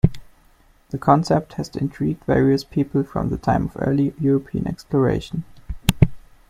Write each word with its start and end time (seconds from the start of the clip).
The 0.89 0.97
concept 0.97 1.53
has 1.57 1.69
intrigued 1.75 2.23
various 2.23 2.63
people 2.63 3.03
from 3.03 3.29
the 3.29 3.37
time 3.37 3.65
of 3.65 3.73
early 3.79 4.15
European 4.19 4.67
exploration. 4.67 5.43